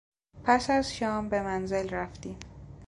پس 0.43 0.69
از 0.69 0.95
شام 0.95 1.29
به 1.29 1.41
منزل 1.43 1.89
رفتیم. 1.89 2.37